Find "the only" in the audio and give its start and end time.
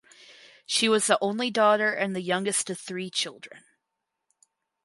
1.05-1.51